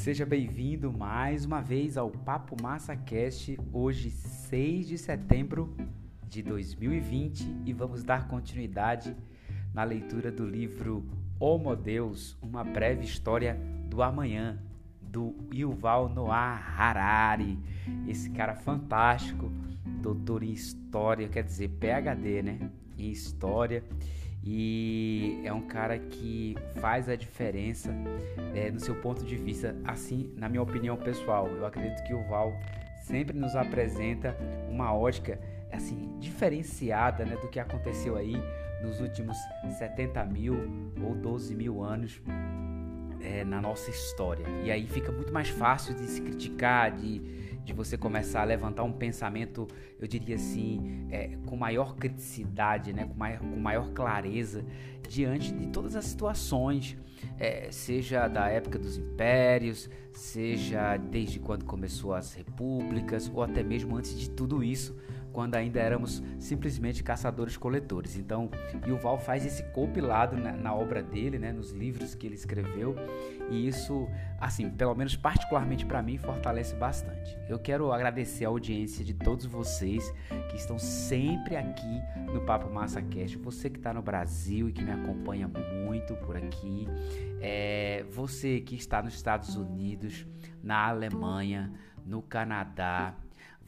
[0.00, 5.76] Seja bem-vindo mais uma vez ao Papo Massa Cast, hoje 6 de setembro
[6.26, 9.14] de 2020 e vamos dar continuidade
[9.74, 11.06] na leitura do livro
[11.38, 14.58] Homo Deus, uma breve história do amanhã,
[15.02, 17.58] do Yuval Noah Harari,
[18.08, 19.52] esse cara fantástico,
[20.00, 23.84] doutor em história, quer dizer, PhD, né, em história
[24.42, 27.90] e é um cara que faz a diferença
[28.54, 31.46] é, no seu ponto de vista, assim, na minha opinião pessoal.
[31.48, 32.52] Eu acredito que o Val
[33.02, 34.36] sempre nos apresenta
[34.68, 35.38] uma ótica
[35.72, 38.34] assim diferenciada né, do que aconteceu aí
[38.82, 39.36] nos últimos
[39.78, 40.54] 70 mil
[41.02, 42.20] ou 12 mil anos
[43.20, 44.44] é, na nossa história.
[44.64, 48.82] E aí fica muito mais fácil de se criticar, de de você começar a levantar
[48.82, 54.64] um pensamento, eu diria assim, é, com maior criticidade, né, com, maior, com maior clareza
[55.08, 56.96] diante de todas as situações,
[57.38, 63.96] é, seja da época dos impérios, seja desde quando começou as repúblicas, ou até mesmo
[63.96, 64.96] antes de tudo isso,
[65.32, 68.16] quando ainda éramos simplesmente caçadores-coletores.
[68.16, 68.50] Então,
[68.86, 72.94] Yuval faz esse compilado na, na obra dele, né, nos livros que ele escreveu,
[73.50, 74.08] e isso,
[74.40, 77.36] assim, pelo menos particularmente para mim, fortalece bastante.
[77.48, 80.12] Eu quero agradecer a audiência de todos vocês
[80.48, 82.00] que estão sempre aqui
[82.32, 86.36] no Papo Massa Cast, você que está no Brasil e que me acompanha muito por
[86.36, 86.86] aqui,
[87.40, 90.26] é, você que está nos Estados Unidos,
[90.62, 91.72] na Alemanha,
[92.04, 93.14] no Canadá,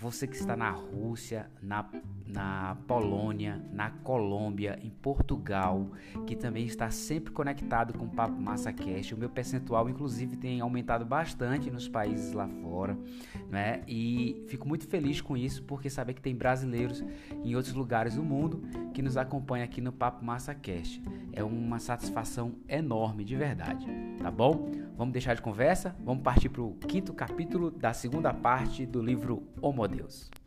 [0.02, 1.88] você que está na Rússia, na,
[2.32, 5.90] na Polônia, na Colômbia, em Portugal,
[6.26, 9.14] que também está sempre conectado com o Papo Massa Cast.
[9.14, 12.98] O meu percentual, inclusive, tem aumentado bastante nos países lá fora,
[13.50, 13.82] né?
[13.86, 17.04] E fico muito feliz com isso, porque saber que tem brasileiros
[17.44, 18.62] em outros lugares do mundo
[18.94, 21.02] que nos acompanham aqui no Papo Massa Cast.
[21.32, 23.86] É uma satisfação enorme, de verdade,
[24.18, 24.70] tá bom?
[24.96, 29.42] Vamos deixar de conversa, vamos partir para o quinto capítulo da segunda parte do livro
[29.60, 30.41] Homo Deus.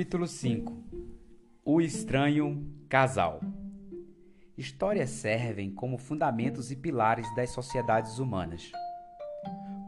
[0.00, 0.82] Capítulo 5
[1.62, 3.42] O estranho casal
[4.56, 8.72] Histórias servem como fundamentos e pilares das sociedades humanas.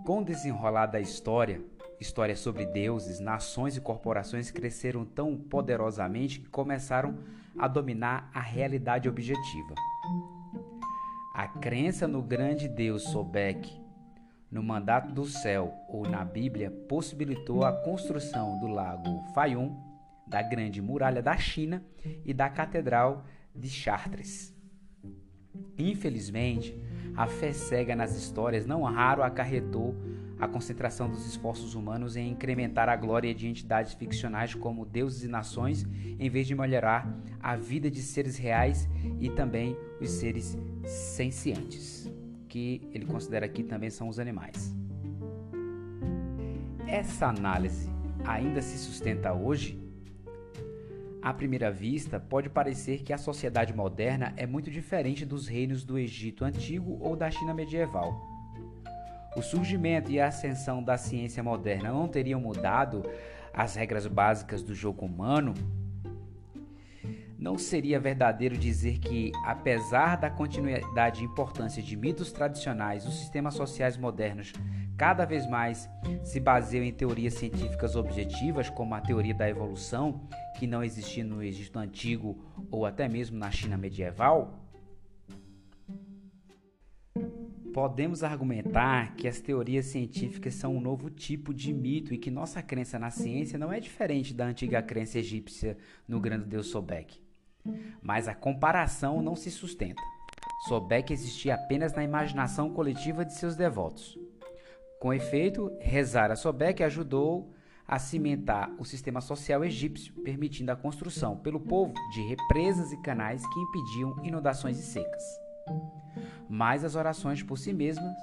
[0.04, 1.64] Com o desenrolar da história,
[1.98, 7.16] Histórias sobre deuses, nações e corporações cresceram tão poderosamente que começaram
[7.58, 9.74] a dominar a realidade objetiva.
[11.34, 13.80] A crença no grande Deus Sobek,
[14.50, 19.90] no mandato do céu ou na Bíblia possibilitou a construção do lago Fayum,
[20.32, 21.84] da Grande Muralha da China
[22.25, 24.56] e da Catedral de Chartres.
[25.78, 26.75] Infelizmente,
[27.15, 29.94] a fé cega nas histórias não raro acarretou
[30.41, 35.28] a concentração dos esforços humanos em incrementar a glória de entidades ficcionais como deuses e
[35.28, 35.87] nações,
[36.19, 38.88] em vez de melhorar a vida de seres reais
[39.20, 42.10] e também os seres sencientes,
[42.49, 44.75] que ele considera aqui também são os animais.
[46.88, 47.88] Essa análise
[48.25, 49.81] ainda se sustenta hoje?
[51.22, 55.96] À primeira vista, pode parecer que a sociedade moderna é muito diferente dos reinos do
[55.96, 58.20] Egito antigo ou da China medieval.
[59.36, 63.08] O surgimento e a ascensão da ciência moderna não teriam mudado
[63.54, 65.54] as regras básicas do jogo humano?
[67.42, 73.54] Não seria verdadeiro dizer que, apesar da continuidade e importância de mitos tradicionais, os sistemas
[73.54, 74.53] sociais modernos
[74.97, 75.91] cada vez mais
[76.22, 81.42] se baseiam em teorias científicas objetivas, como a teoria da evolução, que não existia no
[81.42, 82.38] Egito Antigo
[82.70, 84.64] ou até mesmo na China medieval?
[87.75, 92.62] Podemos argumentar que as teorias científicas são um novo tipo de mito e que nossa
[92.62, 95.76] crença na ciência não é diferente da antiga crença egípcia
[96.06, 97.31] no grande deus Sobek.
[98.02, 100.02] Mas a comparação não se sustenta.
[100.68, 104.18] Sobek existia apenas na imaginação coletiva de seus devotos.
[105.00, 107.52] Com efeito, rezar a Sobek ajudou
[107.87, 113.44] a cimentar o sistema social egípcio, permitindo a construção pelo povo de represas e canais
[113.46, 115.42] que impediam inundações e secas
[116.52, 118.14] mas as orações por si mesmas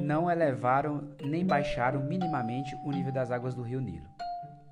[0.00, 4.08] não elevaram nem baixaram minimamente o nível das águas do rio Nilo.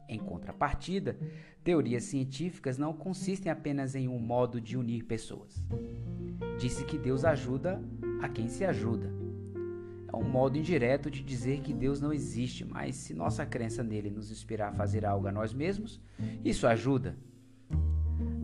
[0.09, 1.19] Em contrapartida,
[1.65, 5.65] teorias científicas não consistem apenas em um modo de unir pessoas.
[6.59, 7.83] Disse que Deus ajuda
[8.23, 9.13] a quem se ajuda.
[10.13, 14.11] É um modo indireto de dizer que Deus não existe, mas se nossa crença nele
[14.11, 16.01] nos inspirar a fazer algo a nós mesmos,
[16.45, 17.17] isso ajuda.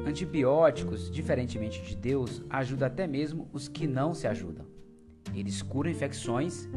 [0.04, 4.66] Antibióticos, diferentemente de Deus, ajudam até mesmo os que não se ajudam.
[5.32, 6.68] Eles curam infecções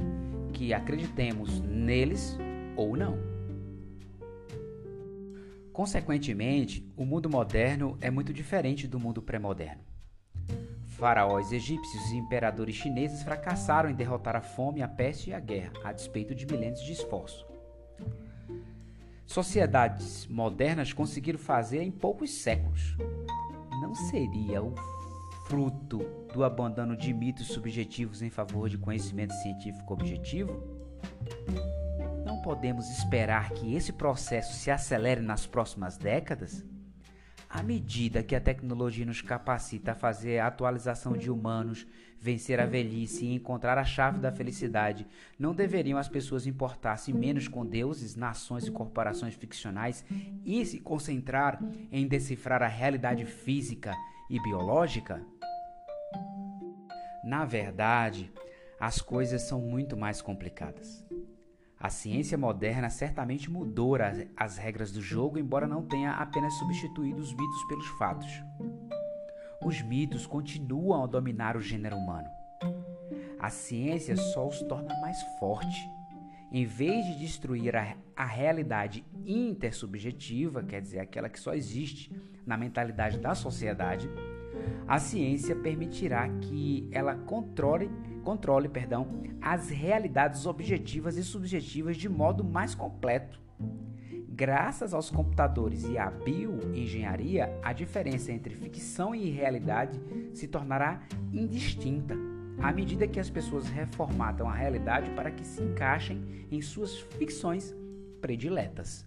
[0.54, 2.38] que acreditemos neles
[2.78, 3.35] ou não.
[5.75, 9.83] Consequentemente, o mundo moderno é muito diferente do mundo pré-moderno.
[10.86, 15.74] Faraós egípcios e imperadores chineses fracassaram em derrotar a fome, a peste e a guerra,
[15.83, 17.45] a despeito de milênios de esforço.
[19.25, 22.95] Sociedades modernas conseguiram fazer em poucos séculos.
[23.81, 24.74] Não seria o
[25.45, 25.98] fruto
[26.33, 30.54] do abandono de mitos subjetivos em favor de conhecimento científico objetivo?
[32.25, 36.66] Não podemos esperar que esse processo se acelere nas próximas décadas?
[37.48, 41.86] À medida que a tecnologia nos capacita a fazer a atualização de humanos,
[42.19, 45.06] vencer a velhice e encontrar a chave da felicidade,
[45.38, 50.04] não deveriam as pessoas importar-se menos com deuses, nações e corporações ficcionais
[50.44, 51.60] e se concentrar
[51.92, 53.94] em decifrar a realidade física
[54.30, 55.24] e biológica?
[57.24, 58.33] Na verdade,
[58.80, 61.06] as coisas são muito mais complicadas.
[61.86, 63.96] A ciência moderna certamente mudou
[64.36, 68.44] as regras do jogo, embora não tenha apenas substituído os mitos pelos fatos.
[69.64, 72.28] Os mitos continuam a dominar o gênero humano.
[73.40, 75.88] A ciência só os torna mais forte.
[76.52, 82.12] Em vez de destruir a, a realidade intersubjetiva, quer dizer, aquela que só existe
[82.48, 84.10] na mentalidade da sociedade,
[84.88, 87.92] a ciência permitirá que ela controle,
[88.25, 89.07] controle perdão,
[89.39, 93.39] as realidades objetivas e subjetivas de modo mais completo.
[94.27, 100.01] Graças aos computadores e à bioengenharia, a diferença entre ficção e realidade
[100.33, 101.00] se tornará
[101.31, 102.16] indistinta
[102.62, 107.74] à medida que as pessoas reformatam a realidade para que se encaixem em suas ficções
[108.19, 109.06] prediletas.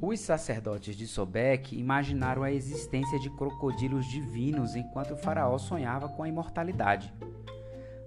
[0.00, 6.22] Os sacerdotes de Sobek imaginaram a existência de crocodilos divinos enquanto o faraó sonhava com
[6.22, 7.12] a imortalidade.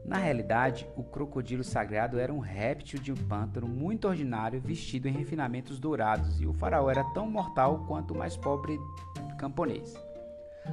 [0.05, 5.11] Na realidade, o crocodilo sagrado era um réptil de um pântano muito ordinário vestido em
[5.11, 8.79] refinamentos dourados, e o faraó era tão mortal quanto o mais pobre
[9.37, 9.93] camponês.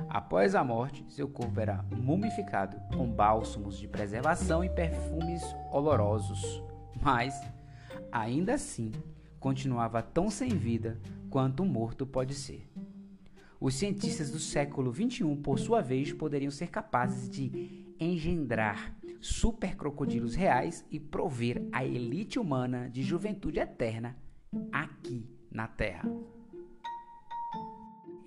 [0.08, 5.42] Após a morte, seu corpo era mumificado com bálsamos de preservação e perfumes
[5.72, 6.62] olorosos,
[7.00, 7.40] mas,
[8.12, 8.92] ainda assim,
[9.38, 11.00] continuava tão sem vida
[11.30, 12.68] quanto um morto pode ser.
[13.60, 20.84] Os cientistas do século XXI, por sua vez, poderiam ser capazes de engendrar supercrocodilos reais
[20.90, 24.16] e prover a elite humana de juventude eterna
[24.70, 26.08] aqui na Terra.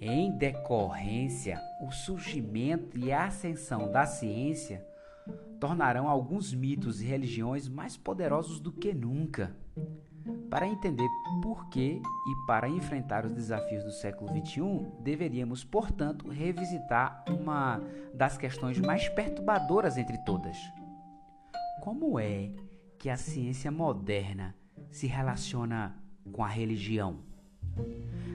[0.02, 4.86] Em decorrência, o surgimento e a ascensão da ciência
[5.60, 9.56] tornarão alguns mitos e religiões mais poderosos do que nunca.
[10.50, 11.08] Para entender
[11.42, 17.82] por que e para enfrentar os desafios do século XXI, deveríamos, portanto, revisitar uma
[18.14, 20.58] das questões mais perturbadoras entre todas.
[21.82, 22.52] Como é
[22.98, 24.56] que a ciência moderna
[24.92, 25.96] se relaciona
[26.32, 27.20] com a religião?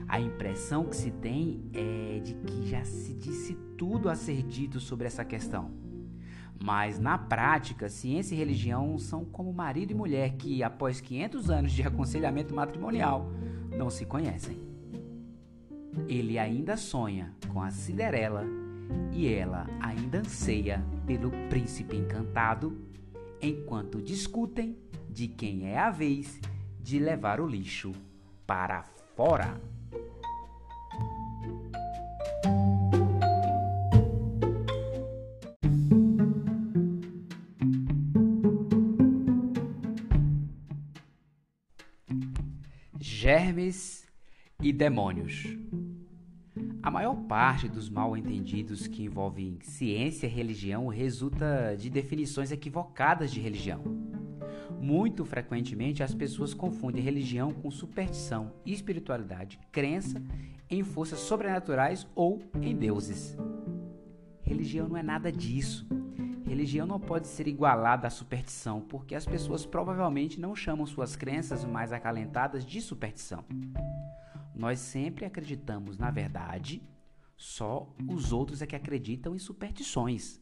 [0.07, 4.79] A impressão que se tem é de que já se disse tudo a ser dito
[4.79, 5.84] sobre essa questão.
[6.61, 11.71] Mas na prática, ciência e religião são como marido e mulher que, após 500 anos
[11.71, 13.29] de aconselhamento matrimonial,
[13.77, 14.59] não se conhecem.
[16.07, 18.45] Ele ainda sonha com a Cinderela
[19.11, 22.77] e ela ainda anseia pelo príncipe encantado,
[23.41, 24.77] enquanto discutem
[25.09, 26.39] de quem é a vez
[26.79, 27.91] de levar o lixo
[28.45, 28.83] para
[29.15, 29.59] fora.
[43.25, 44.05] Germes
[44.61, 45.57] e demônios.
[46.83, 53.39] A maior parte dos mal-entendidos que envolvem ciência e religião resulta de definições equivocadas de
[53.39, 53.81] religião.
[54.79, 60.21] Muito frequentemente as pessoas confundem religião com superstição, espiritualidade, crença
[60.69, 63.35] em forças sobrenaturais ou em deuses.
[64.43, 65.87] Religião não é nada disso.
[66.45, 71.65] Religião não pode ser igualada à superstição, porque as pessoas provavelmente não chamam suas crenças
[71.65, 73.43] mais acalentadas de superstição.
[74.53, 76.83] Nós sempre acreditamos na verdade,
[77.35, 80.39] só os outros é que acreditam em superstições.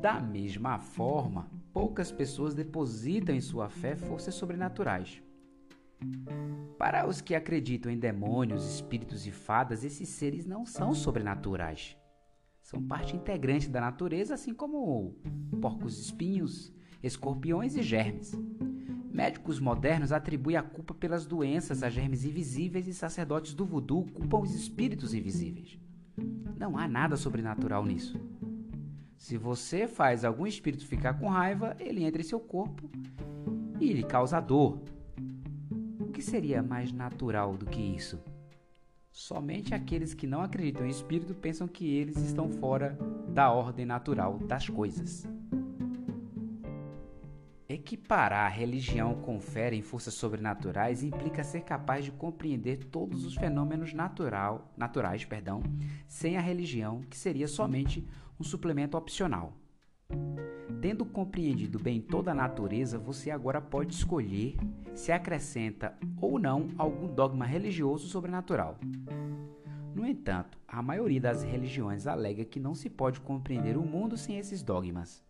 [0.00, 5.20] Da mesma forma, poucas pessoas depositam em sua fé forças sobrenaturais.
[6.78, 11.96] Para os que acreditam em demônios, espíritos e fadas, esses seres não são sobrenaturais
[12.66, 15.14] são parte integrante da natureza, assim como
[15.60, 18.34] porcos espinhos, escorpiões e germes.
[19.08, 24.40] Médicos modernos atribuem a culpa pelas doenças a germes invisíveis e sacerdotes do voodoo culpam
[24.40, 25.78] os espíritos invisíveis.
[26.58, 28.20] Não há nada sobrenatural nisso.
[29.16, 32.90] Se você faz algum espírito ficar com raiva, ele entra em seu corpo
[33.78, 34.82] e lhe causa dor.
[36.12, 38.18] que seria mais natural do que isso?
[39.16, 44.38] Somente aqueles que não acreditam em espírito pensam que eles estão fora da ordem natural
[44.40, 45.26] das coisas.
[47.66, 53.34] Equiparar a religião com fé em forças sobrenaturais implica ser capaz de compreender todos os
[53.34, 55.62] fenômenos natural, naturais perdão,
[56.06, 58.06] sem a religião, que seria somente
[58.38, 59.54] um suplemento opcional.
[60.80, 64.56] Tendo compreendido bem toda a natureza, você agora pode escolher
[64.94, 68.78] se acrescenta ou não algum dogma religioso sobrenatural.
[69.94, 74.38] No entanto, a maioria das religiões alega que não se pode compreender o mundo sem
[74.38, 75.24] esses dogmas.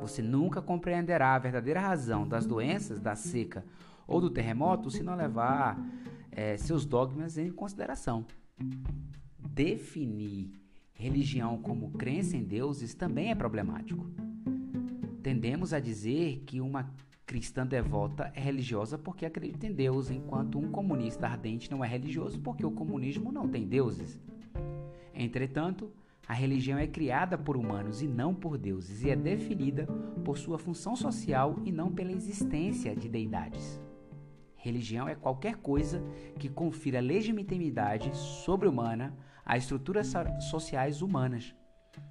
[0.00, 3.64] Você nunca compreenderá a verdadeira razão das doenças, da seca
[4.06, 5.78] ou do terremoto se não levar
[6.30, 8.26] é, seus dogmas em consideração.
[9.38, 10.52] Definir
[10.92, 14.06] religião como crença em deuses também é problemático.
[15.24, 20.70] Tendemos a dizer que uma cristã devota é religiosa porque acredita em Deus, enquanto um
[20.70, 24.20] comunista ardente não é religioso porque o comunismo não tem deuses.
[25.14, 25.90] Entretanto,
[26.28, 29.86] a religião é criada por humanos e não por deuses e é definida
[30.22, 33.80] por sua função social e não pela existência de deidades.
[34.56, 36.04] Religião é qualquer coisa
[36.38, 40.12] que confira legitimidade sobre-humana a estruturas
[40.50, 41.54] sociais humanas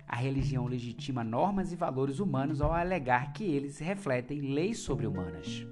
[0.08, 5.66] a religião legitima normas e valores humanos ao alegar que eles refletem leis sobre-humanas.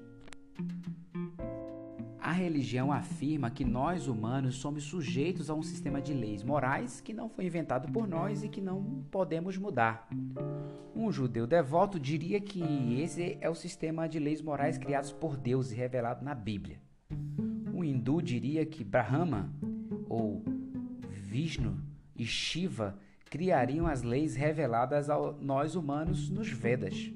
[2.19, 7.13] A religião afirma que nós humanos somos sujeitos a um sistema de leis morais que
[7.13, 10.07] não foi inventado por nós e que não podemos mudar.
[10.95, 12.61] Um judeu devoto diria que
[13.01, 16.79] esse é o sistema de leis morais criados por Deus e revelado na Bíblia.
[17.73, 19.51] Um hindu diria que Brahma
[20.07, 20.43] ou
[21.09, 21.77] Vishnu
[22.15, 22.99] e Shiva
[23.31, 27.13] criariam as leis reveladas a nós humanos nos Vedas.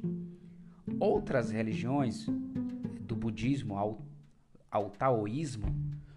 [0.97, 2.25] Outras religiões,
[3.01, 4.01] do budismo ao,
[4.71, 5.75] ao taoísmo,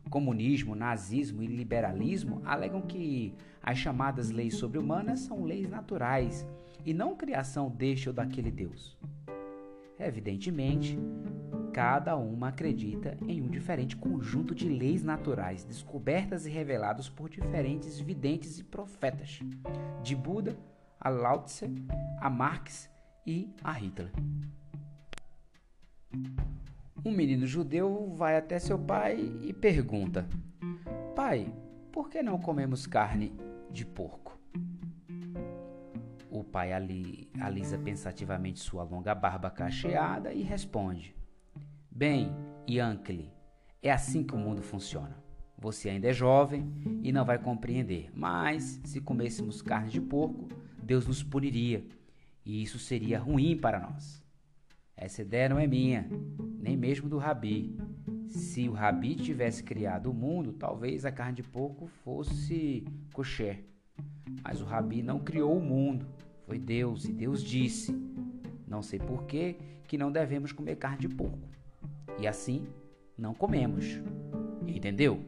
[0.09, 6.47] comunismo, nazismo e liberalismo, alegam que as chamadas leis sobre-humanas são leis naturais
[6.87, 8.97] e não criação deste ou daquele Deus.
[9.99, 10.97] Evidentemente,
[11.79, 18.01] cada uma acredita em um diferente conjunto de leis naturais descobertas e reveladas por diferentes
[18.01, 19.39] videntes e profetas,
[20.03, 20.59] de Buda
[21.01, 21.73] a Lao Tse,
[22.21, 22.91] a Marx
[23.25, 24.11] e a Hitler.
[27.07, 30.27] Um menino judeu vai até seu pai e pergunta:
[31.15, 31.55] Pai,
[31.93, 33.33] por que não comemos carne
[33.71, 34.37] de porco?
[36.29, 41.17] O pai ali, alisa pensativamente sua longa barba cacheada e responde:
[41.99, 42.31] Bem,
[42.71, 43.29] Yankee,
[43.83, 45.21] é assim que o mundo funciona.
[45.59, 50.47] Você ainda é jovem e não vai compreender, mas se comêssemos carne de porco,
[50.81, 51.85] Deus nos puniria
[52.47, 54.23] e isso seria ruim para nós.
[54.97, 56.09] Essa ideia não é minha,
[56.61, 57.77] nem mesmo do Rabi.
[58.29, 63.65] Se o Rabi tivesse criado o mundo, talvez a carne de porco fosse kosher.
[64.45, 66.07] Mas o Rabi não criou o mundo,
[66.47, 67.93] foi Deus, e Deus disse:
[68.69, 69.57] Não sei por que
[69.89, 71.58] que não devemos comer carne de porco
[72.19, 72.67] e assim
[73.17, 73.85] não comemos.
[74.67, 75.25] Entendeu?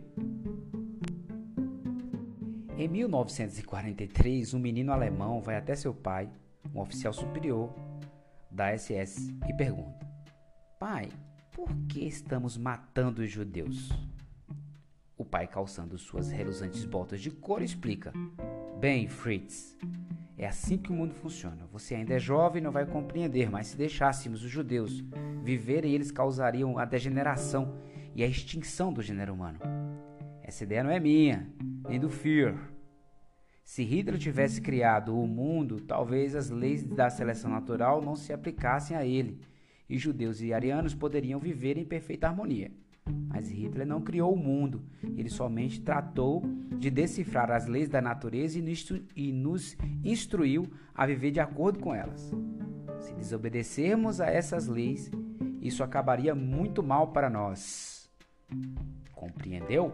[2.77, 6.31] Em 1943, um menino alemão vai até seu pai,
[6.75, 7.75] um oficial superior
[8.51, 10.07] da SS, e pergunta:
[10.79, 11.11] Pai,
[11.53, 13.91] por que estamos matando os judeus?
[15.17, 18.13] O pai, calçando suas reluzantes botas de couro, explica:
[18.79, 19.77] Bem, Fritz,
[20.41, 21.67] é assim que o mundo funciona.
[21.71, 25.05] Você ainda é jovem e não vai compreender, mas se deixássemos os judeus
[25.43, 27.75] viverem, eles causariam a degeneração
[28.15, 29.59] e a extinção do gênero humano.
[30.43, 31.47] Essa ideia não é minha,
[31.87, 32.57] nem do Führer.
[33.63, 38.97] Se Hitler tivesse criado o mundo, talvez as leis da seleção natural não se aplicassem
[38.97, 39.43] a ele,
[39.91, 42.73] e judeus e arianos poderiam viver em perfeita harmonia.
[43.29, 44.83] Mas Hitler não criou o mundo,
[45.17, 46.43] ele somente tratou
[46.79, 48.59] de decifrar as leis da natureza
[49.17, 52.33] e nos instruiu a viver de acordo com elas.
[53.01, 55.11] Se desobedecermos a essas leis,
[55.61, 58.11] isso acabaria muito mal para nós.
[59.13, 59.93] Compreendeu?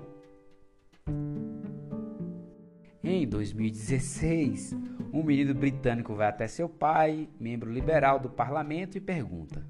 [3.02, 4.76] Em 2016,
[5.12, 9.64] um menino britânico vai até seu pai, membro liberal do parlamento, e pergunta: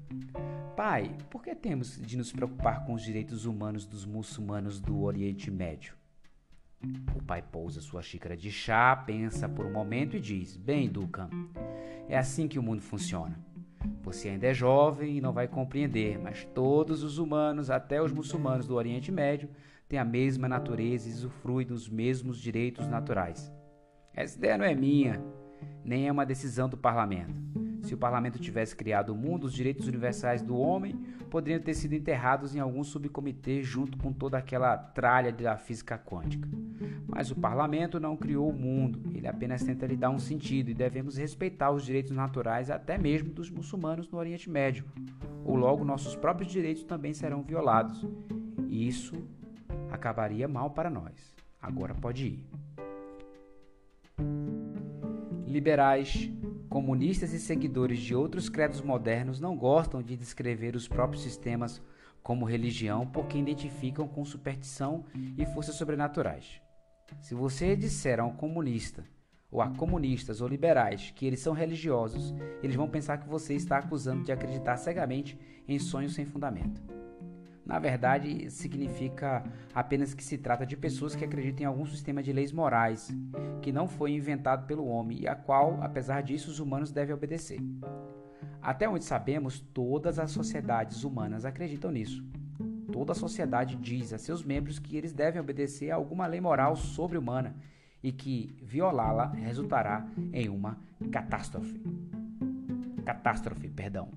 [0.77, 5.49] Pai, por que temos de nos preocupar com os direitos humanos dos muçulmanos do Oriente
[5.49, 5.95] Médio?
[7.15, 11.31] O pai pousa sua xícara de chá, pensa por um momento e diz: Bem, Duca,
[12.07, 13.39] é assim que o mundo funciona.
[14.03, 18.67] Você ainda é jovem e não vai compreender, mas todos os humanos, até os muçulmanos
[18.67, 19.49] do Oriente Médio,
[19.89, 23.51] têm a mesma natureza e usufruem dos mesmos direitos naturais.
[24.13, 25.19] Essa ideia não é minha,
[25.83, 27.66] nem é uma decisão do parlamento.
[27.87, 30.93] Se o parlamento tivesse criado o mundo, os direitos universais do homem
[31.29, 36.49] poderiam ter sido enterrados em algum subcomitê junto com toda aquela tralha da física quântica.
[37.07, 40.73] Mas o parlamento não criou o mundo, ele apenas tenta lhe dar um sentido e
[40.73, 44.83] devemos respeitar os direitos naturais até mesmo dos muçulmanos no Oriente Médio.
[45.45, 48.05] Ou logo nossos próprios direitos também serão violados.
[48.67, 49.15] E isso
[49.89, 51.33] acabaria mal para nós.
[51.61, 52.45] Agora pode ir.
[55.47, 56.29] Liberais,
[56.69, 61.81] comunistas e seguidores de outros credos modernos não gostam de descrever os próprios sistemas
[62.21, 65.05] como religião porque identificam com superstição
[65.37, 66.61] e forças sobrenaturais.
[67.21, 69.05] Se você disser a um comunista,
[69.49, 73.77] ou a comunistas ou liberais que eles são religiosos, eles vão pensar que você está
[73.77, 76.81] acusando de acreditar cegamente em sonhos sem fundamento.
[77.67, 79.43] Na verdade, significa
[79.75, 83.13] apenas que se trata de pessoas que acreditam em algum sistema de leis morais
[83.61, 87.59] que não foi inventado pelo homem e a qual, apesar disso, os humanos devem obedecer.
[88.61, 92.25] Até onde sabemos, todas as sociedades humanas acreditam nisso.
[92.89, 96.77] Toda a sociedade diz a seus membros que eles devem obedecer a alguma lei moral
[96.77, 97.53] sobre-humana
[98.01, 100.79] e que violá-la resultará em uma
[101.11, 101.81] catástrofe.
[103.03, 104.09] Catástrofe, perdão.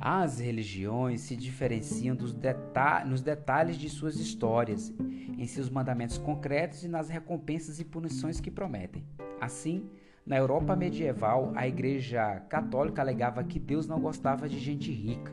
[0.00, 4.94] As religiões se diferenciam deta nos detalhes de suas histórias,
[5.36, 9.04] em seus mandamentos concretos e nas recompensas e punições que prometem.
[9.40, 9.90] Assim,
[10.24, 15.32] na Europa medieval, a Igreja Católica alegava que Deus não gostava de gente rica.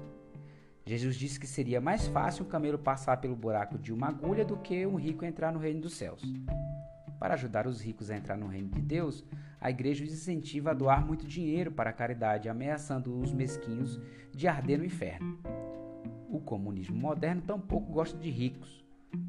[0.86, 4.57] Jesus disse que seria mais fácil um camelo passar pelo buraco de uma agulha do
[4.57, 6.22] que um rico entrar no reino dos céus.
[7.19, 9.24] Para ajudar os ricos a entrar no reino de Deus,
[9.65, 14.00] a igreja os incentiva a doar muito dinheiro para a caridade, ameaçando os mesquinhos
[14.31, 15.39] de arder no inferno.
[16.29, 18.86] O comunismo moderno tampouco gosta de ricos,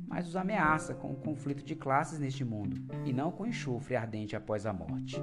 [0.06, 2.76] mas os ameaça com o conflito de classes neste mundo
[3.06, 5.16] e não com enxofre ardente após a morte.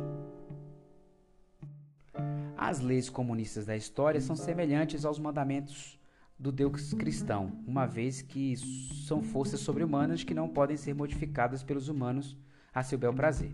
[2.58, 6.00] As leis comunistas da história são semelhantes aos mandamentos
[6.40, 8.58] do Deus cristão, uma vez que
[9.06, 12.36] são forças sobre-humanas que não podem ser modificadas pelos humanos
[12.74, 13.54] a seu bel prazer.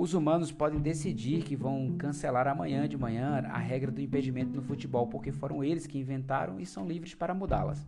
[0.00, 4.62] Os humanos podem decidir que vão cancelar amanhã de manhã a regra do impedimento no
[4.62, 7.84] futebol, porque foram eles que inventaram e são livres para mudá-las.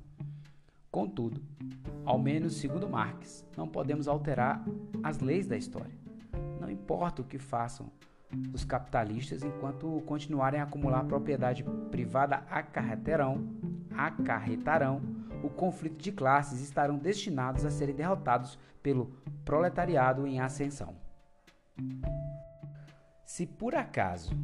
[0.91, 1.41] Contudo,
[2.05, 4.61] ao menos segundo Marx, não podemos alterar
[5.05, 5.95] as leis da história.
[6.61, 7.93] Não importa o que façam
[8.53, 13.49] os capitalistas, enquanto continuarem a acumular propriedade privada, acarretarão,
[13.97, 15.01] acarretarão
[15.45, 19.13] o conflito de classes estarão destinados a serem derrotados pelo
[19.45, 21.00] proletariado em ascensão.
[23.25, 24.37] Se por acaso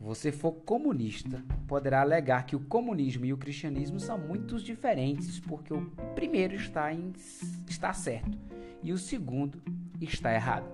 [0.00, 5.74] você for comunista, poderá alegar que o comunismo e o cristianismo são muito diferentes, porque
[5.74, 7.12] o primeiro está, em,
[7.66, 8.38] está certo
[8.82, 9.60] e o segundo
[10.00, 10.70] está errado.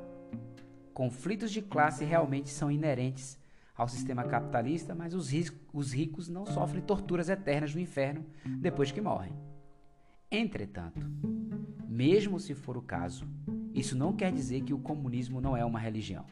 [0.92, 3.38] Conflitos de classe realmente são inerentes
[3.76, 5.30] ao sistema capitalista, mas os,
[5.72, 9.32] os ricos não sofrem torturas eternas no inferno depois que morrem.
[10.30, 11.06] Entretanto,
[11.88, 13.26] mesmo se for o caso,
[13.74, 16.24] isso não quer dizer que o comunismo não é uma religião.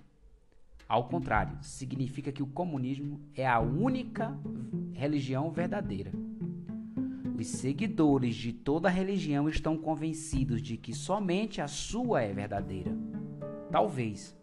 [0.88, 4.38] Ao contrário, significa que o comunismo é a única
[4.92, 6.12] religião verdadeira.
[7.36, 12.96] Os seguidores de toda religião estão convencidos de que somente a sua é verdadeira.
[13.70, 14.36] Talvez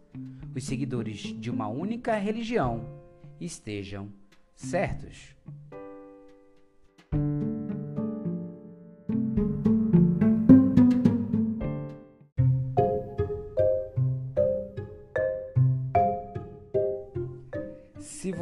[0.54, 2.84] os seguidores de uma única religião
[3.40, 4.08] estejam
[4.54, 5.34] certos.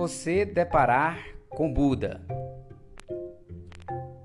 [0.08, 2.22] Você deparar com Buda.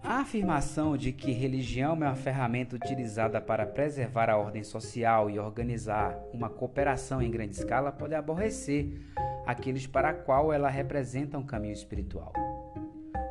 [0.01, 5.37] A afirmação de que religião é uma ferramenta utilizada para preservar a ordem social e
[5.37, 8.97] organizar uma cooperação em grande escala pode aborrecer
[9.45, 12.31] aqueles para a qual ela representa um caminho espiritual.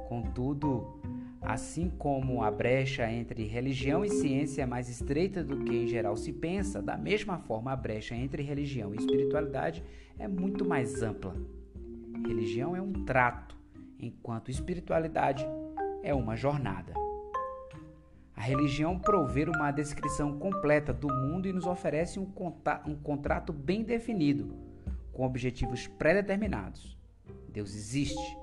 [0.06, 1.00] Contudo,
[1.40, 6.18] assim como a brecha entre religião e ciência é mais estreita do que em geral
[6.18, 9.82] se pensa, da mesma forma a brecha entre religião e espiritualidade
[10.18, 11.34] é muito mais ampla.
[12.27, 13.57] Religião é um trato,
[13.98, 15.46] enquanto espiritualidade
[16.03, 16.92] é uma jornada.
[18.35, 22.33] A religião provê uma descrição completa do mundo e nos oferece um,
[22.87, 24.55] um contrato bem definido,
[25.12, 26.98] com objetivos pré-determinados.
[27.48, 28.37] Deus existe.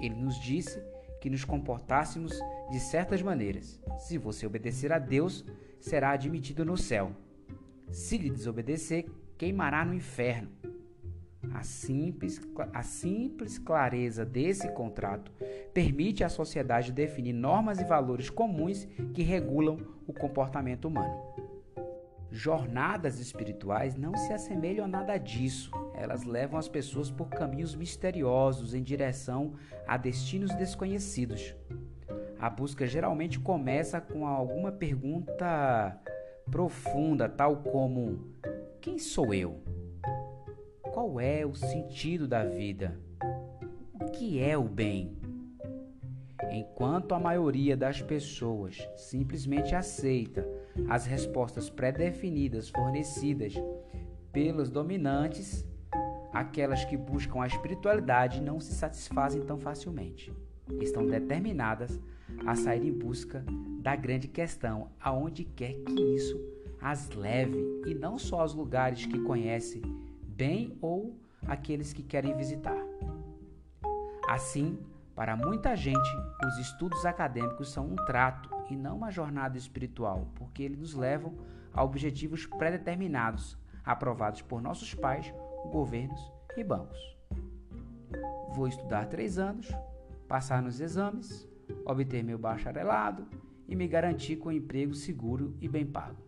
[0.00, 0.82] Ele nos disse
[1.20, 2.38] que nos comportássemos
[2.70, 3.80] de certas maneiras.
[3.98, 5.44] Se você obedecer a Deus,
[5.80, 7.12] será admitido no céu.
[7.90, 10.50] Se lhe desobedecer, queimará no inferno.
[11.52, 12.40] A simples,
[12.72, 15.32] a simples clareza desse contrato
[15.72, 21.16] permite à sociedade definir normas e valores comuns que regulam o comportamento humano.
[22.30, 25.70] Jornadas espirituais não se assemelham a nada disso.
[25.94, 29.54] Elas levam as pessoas por caminhos misteriosos em direção
[29.86, 31.54] a destinos desconhecidos.
[32.38, 35.98] A busca geralmente começa com alguma pergunta
[36.50, 38.28] profunda, tal como:
[38.80, 39.62] Quem sou eu?
[40.92, 42.98] Qual é o sentido da vida?
[43.94, 45.16] O que é o bem?
[46.50, 50.46] Enquanto a maioria das pessoas simplesmente aceita
[50.88, 53.54] as respostas pré-definidas fornecidas
[54.32, 55.66] pelos dominantes,
[56.32, 60.32] aquelas que buscam a espiritualidade não se satisfazem tão facilmente.
[60.80, 62.00] Estão determinadas
[62.46, 63.44] a sair em busca
[63.80, 66.38] da grande questão, aonde quer que isso
[66.80, 69.82] as leve, e não só aos lugares que conhece
[70.38, 72.80] bem ou aqueles que querem visitar.
[74.28, 74.78] Assim,
[75.16, 76.08] para muita gente,
[76.46, 81.34] os estudos acadêmicos são um trato e não uma jornada espiritual, porque eles nos levam
[81.74, 85.34] a objetivos pré-determinados, aprovados por nossos pais,
[85.72, 86.98] governos e bancos.
[88.54, 89.68] Vou estudar três anos,
[90.28, 91.48] passar nos exames,
[91.84, 93.26] obter meu bacharelado
[93.66, 96.27] e me garantir com um emprego seguro e bem pago.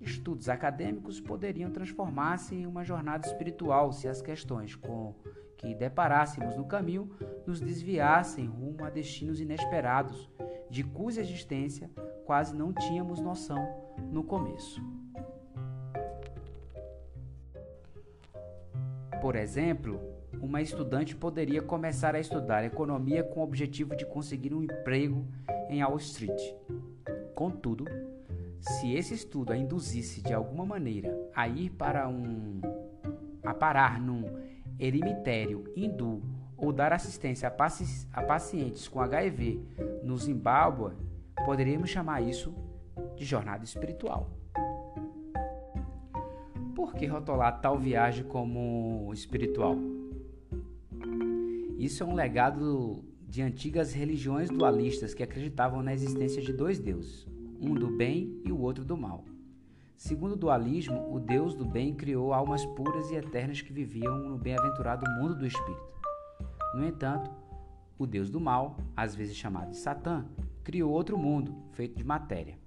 [0.00, 5.14] Estudos acadêmicos poderiam transformar-se em uma jornada espiritual se as questões com
[5.56, 7.10] que deparássemos no caminho
[7.44, 10.30] nos desviassem rumo a destinos inesperados,
[10.70, 11.90] de cuja existência
[12.24, 13.58] quase não tínhamos noção
[14.12, 14.80] no começo.
[19.20, 20.00] Por exemplo,
[20.40, 25.26] uma estudante poderia começar a estudar economia com o objetivo de conseguir um emprego
[25.68, 26.40] em Wall Street.
[27.34, 27.84] Contudo,
[28.60, 32.60] se esse estudo a induzisse de alguma maneira a ir para um
[33.44, 34.24] a parar num
[34.78, 36.22] eremitério hindu
[36.56, 39.62] ou dar assistência a, paci a pacientes com HIV
[40.02, 40.92] no Zimbábue,
[41.44, 42.54] poderíamos chamar isso
[43.16, 44.30] de jornada espiritual.
[46.74, 49.76] Por que rotular tal viagem como espiritual?
[51.78, 57.26] Isso é um legado de antigas religiões dualistas que acreditavam na existência de dois deuses,
[57.60, 59.24] um do bem e o outro do mal.
[59.96, 64.38] Segundo o dualismo, o Deus do bem criou almas puras e eternas que viviam no
[64.38, 65.88] bem-aventurado mundo do espírito.
[66.74, 67.30] No entanto,
[67.98, 70.24] o Deus do mal, às vezes chamado de Satã,
[70.62, 72.58] criou outro mundo, feito de matéria.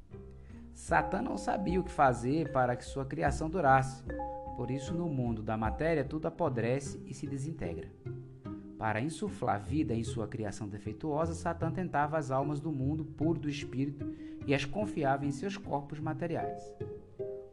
[0.74, 4.04] Satã não sabia o que fazer para que sua criação durasse,
[4.56, 7.92] por isso, no mundo da matéria, tudo apodrece e se desintegra.
[8.78, 13.50] Para insuflar vida em sua criação defeituosa, Satã tentava as almas do mundo puro do
[13.50, 14.06] espírito
[14.46, 16.74] e as confiava em seus corpos materiais.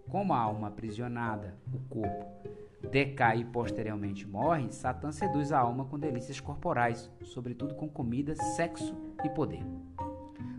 [0.08, 2.26] Como a alma aprisionada, o corpo,
[2.90, 8.96] decai e posteriormente morre, Satã seduz a alma com delícias corporais, sobretudo com comida, sexo
[9.24, 9.62] e poder.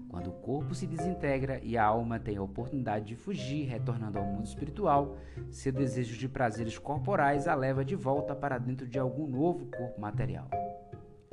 [0.09, 4.25] Quando o corpo se desintegra e a alma tem a oportunidade de fugir, retornando ao
[4.25, 5.17] mundo espiritual,
[5.49, 10.01] seu desejo de prazeres corporais a leva de volta para dentro de algum novo corpo
[10.01, 10.49] material.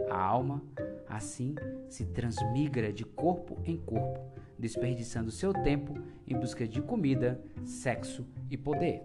[0.09, 0.63] A alma,
[1.09, 1.55] assim,
[1.89, 4.21] se transmigra de corpo em corpo,
[4.59, 5.95] desperdiçando seu tempo
[6.27, 9.03] em busca de comida, sexo e poder.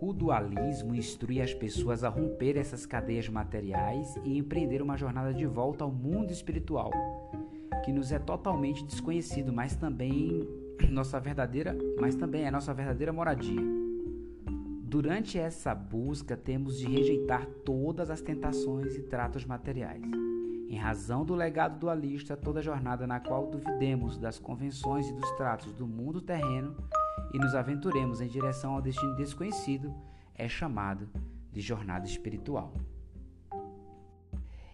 [0.00, 5.46] O dualismo instrui as pessoas a romper essas cadeias materiais e empreender uma jornada de
[5.46, 6.90] volta ao mundo espiritual,
[7.84, 10.44] que nos é totalmente desconhecido, mas também
[10.90, 13.62] nossa verdadeira, mas também é nossa verdadeira moradia.
[14.82, 20.02] Durante essa busca, temos de rejeitar todas as tentações e tratos materiais.
[20.72, 25.70] Em razão do legado dualista, toda jornada na qual duvidemos das convenções e dos tratos
[25.74, 26.74] do mundo terreno
[27.34, 29.94] e nos aventuremos em direção ao destino desconhecido
[30.34, 31.10] é chamado
[31.52, 32.72] de jornada espiritual.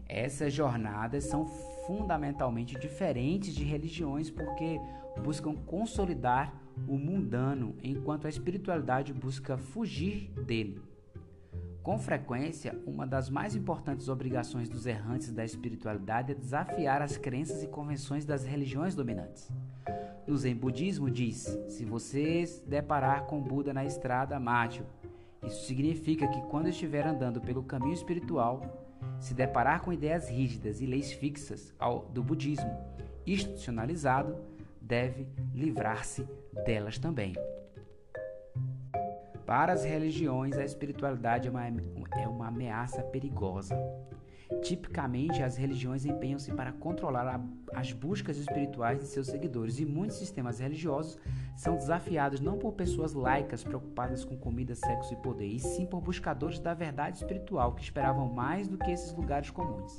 [0.06, 1.44] Essas jornadas são
[1.84, 4.80] fundamentalmente diferentes de religiões porque
[5.24, 6.54] buscam consolidar
[6.86, 10.80] o mundano, enquanto a espiritualidade busca fugir dele.
[11.82, 17.62] Com frequência, uma das mais importantes obrigações dos errantes da espiritualidade é desafiar as crenças
[17.62, 19.50] e convenções das religiões dominantes.
[20.26, 24.84] No Zen budismo diz: se você se deparar com Buda na estrada, mate-o.
[25.46, 28.60] Isso significa que quando estiver andando pelo caminho espiritual,
[29.20, 32.70] se deparar com ideias rígidas e leis fixas ao, do budismo
[33.26, 34.36] institucionalizado,
[34.80, 36.26] deve livrar-se
[36.64, 37.34] delas também.
[39.48, 43.74] Para as religiões, a espiritualidade é uma, é uma ameaça perigosa.
[44.60, 47.40] Tipicamente, as religiões empenham-se para controlar a,
[47.74, 51.18] as buscas espirituais de seus seguidores, e muitos sistemas religiosos
[51.56, 56.02] são desafiados não por pessoas laicas preocupadas com comida, sexo e poder, e sim por
[56.02, 59.98] buscadores da verdade espiritual que esperavam mais do que esses lugares comuns.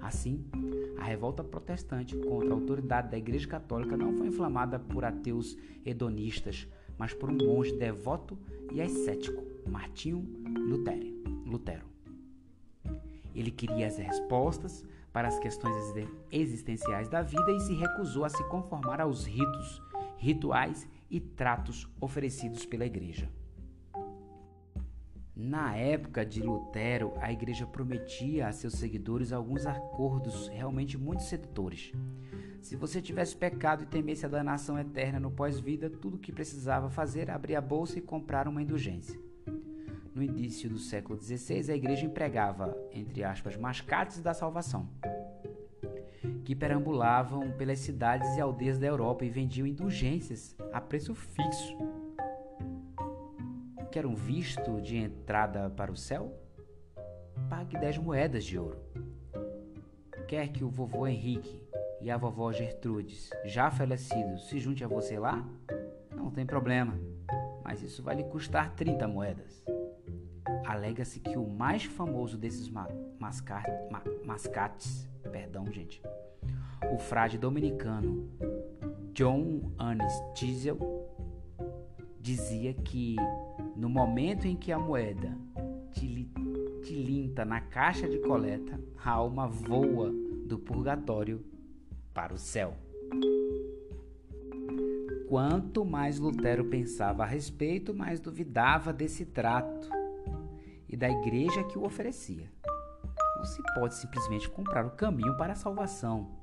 [0.00, 0.44] Assim,
[0.98, 6.66] a revolta protestante contra a autoridade da Igreja Católica não foi inflamada por ateus hedonistas,
[7.02, 8.38] mas por um monge devoto
[8.70, 10.24] e ascético, Martinho
[11.44, 11.84] Lutero.
[13.34, 15.74] Ele queria as respostas para as questões
[16.30, 19.82] existenciais da vida e se recusou a se conformar aos ritos,
[20.16, 23.28] rituais e tratos oferecidos pela igreja.
[25.34, 31.92] Na época de Lutero, a igreja prometia a seus seguidores alguns acordos realmente muito sedutores.
[32.62, 36.88] Se você tivesse pecado e temesse a danação eterna no pós-vida, tudo o que precisava
[36.88, 39.20] fazer era abrir a bolsa e comprar uma indulgência.
[40.14, 44.88] No início do século XVI, a igreja empregava, entre aspas, mascates da salvação,
[46.44, 51.76] que perambulavam pelas cidades e aldeias da Europa e vendiam indulgências a preço fixo.
[53.90, 56.32] Quer um visto de entrada para o céu?
[57.50, 58.78] Pague 10 moedas de ouro.
[60.28, 61.61] Quer que o vovô Henrique
[62.02, 65.46] e a vovó Gertrudes, já falecidos, se junte a você lá?
[66.14, 66.98] Não tem problema,
[67.64, 69.62] mas isso vai lhe custar 30 moedas
[70.72, 72.88] alega-se que o mais famoso desses ma
[73.18, 76.02] ma mascates, perdão, gente,
[76.92, 78.28] o frade dominicano
[79.12, 80.78] John Annis Diesel
[82.20, 83.16] dizia que
[83.76, 85.36] no momento em que a moeda
[86.82, 90.10] tilinta na caixa de coleta, a alma voa
[90.46, 91.44] do purgatório
[92.12, 92.76] para o céu.
[95.28, 99.88] Quanto mais Lutero pensava a respeito, mais duvidava desse trato
[100.88, 102.50] e da igreja que o oferecia.
[103.36, 106.42] Não se pode simplesmente comprar o caminho para a salvação.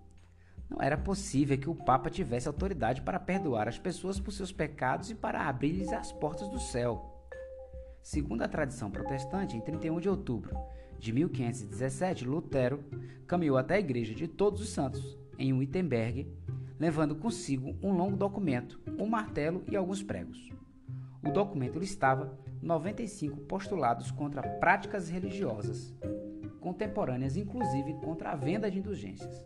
[0.70, 5.10] Não era possível que o Papa tivesse autoridade para perdoar as pessoas por seus pecados
[5.10, 7.28] e para abrir-lhes as portas do céu.
[8.02, 10.58] Segundo a tradição protestante, em 31 de outubro
[10.98, 12.84] de 1517, Lutero
[13.28, 16.28] caminhou até a Igreja de Todos os Santos, em Wittenberg,
[16.78, 20.50] levando consigo um longo documento, um martelo e alguns pregos.
[21.26, 25.96] O documento listava 95 postulados contra práticas religiosas
[26.60, 29.46] contemporâneas, inclusive contra a venda de indulgências.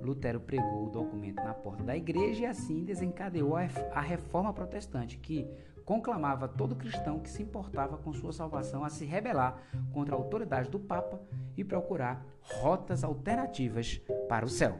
[0.00, 5.46] Lutero pregou o documento na porta da igreja e assim desencadeou a reforma protestante, que
[5.88, 9.56] conclamava todo cristão que se importava com sua salvação a se rebelar
[9.90, 11.18] contra a autoridade do Papa
[11.56, 13.98] e procurar rotas alternativas
[14.28, 14.78] para o céu.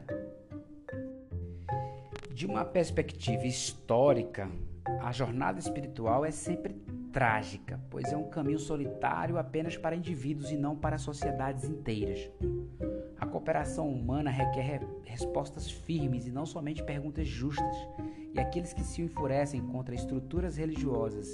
[2.31, 4.51] De uma perspectiva histórica,
[5.01, 6.75] a jornada espiritual é sempre
[7.11, 12.29] trágica, pois é um caminho solitário apenas para indivíduos e não para sociedades inteiras.
[13.19, 17.75] A cooperação humana requer respostas firmes e não somente perguntas justas,
[18.33, 21.27] e aqueles que se enfurecem contra estruturas religiosas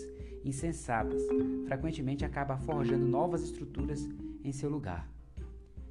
[0.45, 1.23] insensatas
[1.65, 4.08] frequentemente acabam forjando novas estruturas
[4.43, 5.10] em seu lugar.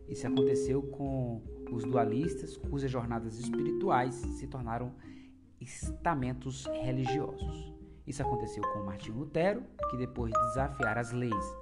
[0.09, 4.93] Isso aconteceu com os dualistas, cujas jornadas espirituais se tornaram
[5.61, 7.73] estamentos religiosos.
[8.07, 11.57] Isso aconteceu com Martinho Lutero, que depois de desafiar as leis,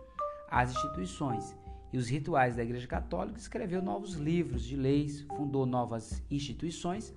[0.50, 1.56] as instituições
[1.92, 7.14] e os rituais da Igreja Católica, escreveu novos livros de leis, fundou novas instituições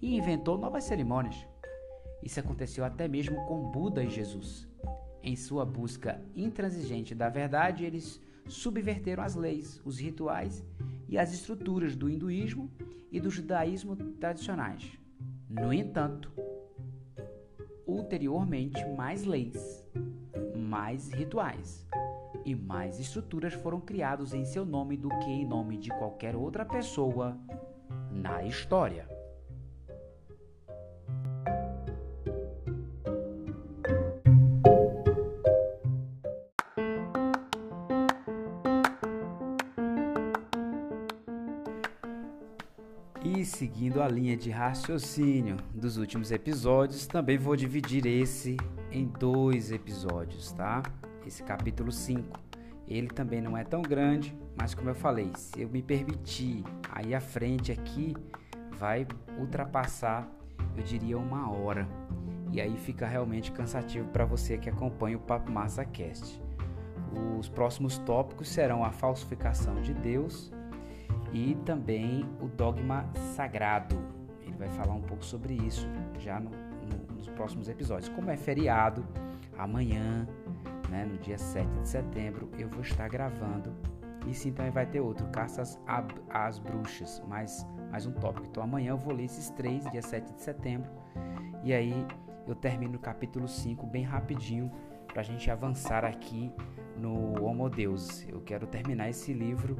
[0.00, 1.36] e inventou novas cerimônias.
[2.22, 4.68] Isso aconteceu até mesmo com Buda e Jesus.
[5.22, 10.64] Em sua busca intransigente da verdade, eles subverteram as leis, os rituais
[11.08, 12.70] e as estruturas do hinduísmo
[13.10, 14.98] e do judaísmo tradicionais.
[15.48, 16.32] No entanto,
[17.86, 19.86] ulteriormente, mais leis,
[20.56, 21.86] mais rituais
[22.44, 26.64] e mais estruturas foram criados em seu nome do que em nome de qualquer outra
[26.64, 27.38] pessoa
[28.10, 29.17] na história.
[43.58, 48.56] Seguindo a linha de raciocínio dos últimos episódios, também vou dividir esse
[48.92, 50.80] em dois episódios, tá?
[51.26, 52.38] Esse capítulo 5.
[52.86, 57.12] Ele também não é tão grande, mas como eu falei, se eu me permitir, aí
[57.12, 58.14] a frente aqui
[58.78, 59.04] vai
[59.36, 60.30] ultrapassar,
[60.76, 61.88] eu diria, uma hora.
[62.52, 66.40] E aí fica realmente cansativo para você que acompanha o Papo Massa Cast.
[67.36, 70.52] Os próximos tópicos serão a falsificação de Deus,
[71.32, 73.96] e também o dogma sagrado.
[74.42, 75.88] Ele vai falar um pouco sobre isso
[76.18, 78.08] já no, no, nos próximos episódios.
[78.08, 79.04] Como é feriado,
[79.56, 80.26] amanhã,
[80.88, 83.72] né, no dia 7 de setembro, eu vou estar gravando
[84.26, 85.78] E sim, também vai ter outro, Caças
[86.30, 88.46] às Bruxas, mais, mais um tópico.
[88.46, 90.90] Então amanhã eu vou ler esses três, dia 7 de setembro.
[91.62, 92.06] E aí
[92.46, 94.70] eu termino o capítulo 5 bem rapidinho
[95.06, 96.52] para a gente avançar aqui
[96.96, 98.26] no Homo Deus.
[98.28, 99.76] Eu quero terminar esse livro,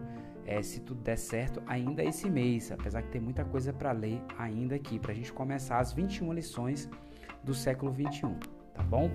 [0.48, 4.18] é, se tudo der certo, ainda esse mês, apesar que tem muita coisa para ler
[4.38, 6.88] ainda aqui, para a gente começar as 21 lições
[7.44, 8.34] do século 21,
[8.72, 9.10] tá bom?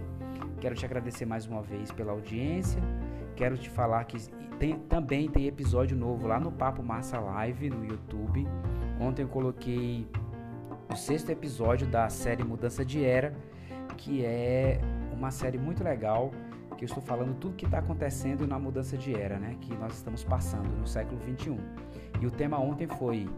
[0.62, 2.80] Quero te agradecer mais uma vez pela audiência.
[3.36, 7.84] Quero te falar que tem, também tem episódio novo lá no Papo Massa Live no
[7.84, 8.48] YouTube.
[9.02, 10.08] Ontem eu coloquei
[10.88, 13.36] o sexto episódio da série Mudança de Era,
[13.98, 14.80] que é
[15.12, 16.30] uma série muito legal
[16.84, 20.24] eu estou falando tudo que está acontecendo na mudança de era, né, que nós estamos
[20.24, 21.58] passando no século 21.
[22.22, 23.30] E o tema ontem foi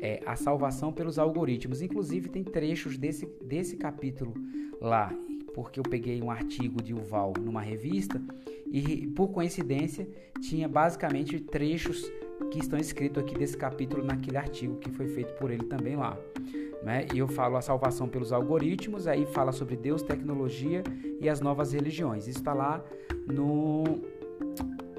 [0.00, 1.82] é, a salvação pelos algoritmos.
[1.82, 4.32] Inclusive tem trechos desse, desse capítulo
[4.80, 5.12] lá,
[5.54, 8.20] porque eu peguei um artigo de Uval numa revista
[8.66, 10.08] e por coincidência
[10.40, 12.10] tinha basicamente trechos
[12.50, 16.18] que estão escritos aqui desse capítulo naquele artigo que foi feito por ele também lá.
[16.84, 17.06] Né?
[17.14, 20.82] E eu falo a salvação pelos algoritmos, aí fala sobre Deus, tecnologia
[21.20, 22.28] e as novas religiões.
[22.28, 22.84] Isso está lá
[23.26, 23.84] no,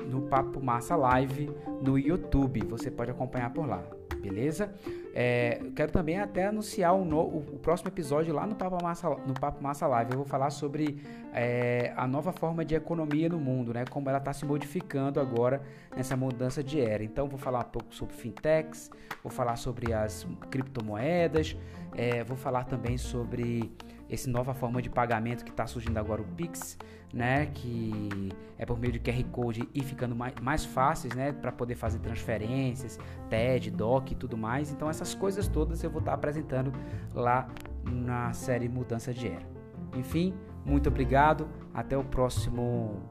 [0.09, 1.49] no Papo Massa Live
[1.83, 2.61] no YouTube.
[2.69, 3.83] Você pode acompanhar por lá
[4.29, 4.73] beleza?
[5.13, 9.33] É, quero também até anunciar o, no, o, próximo episódio lá no Papo Massa, no
[9.33, 10.11] Papo Massa Live.
[10.11, 13.85] Eu vou falar sobre é, a nova forma de economia no mundo, né?
[13.89, 15.61] Como ela está se modificando agora
[15.95, 17.03] nessa mudança de era.
[17.03, 18.89] Então, vou falar um pouco sobre fintechs,
[19.23, 21.55] vou falar sobre as criptomoedas,
[21.95, 23.71] é, vou falar também sobre
[24.09, 26.77] essa nova forma de pagamento que está surgindo agora, o Pix,
[27.15, 31.49] né, que é por meio de QR Code e ficando mais, mais fáceis, né, para
[31.49, 32.99] poder fazer transferências,
[33.29, 34.69] TED, DOC e tudo mais.
[34.69, 36.73] Então essas coisas todas eu vou estar apresentando
[37.13, 37.47] lá
[37.89, 39.47] na série Mudança de Era.
[39.95, 40.33] Enfim,
[40.65, 43.01] muito obrigado, até o próximo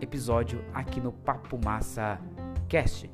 [0.00, 2.18] episódio aqui no Papo Massa
[2.66, 3.10] Cast.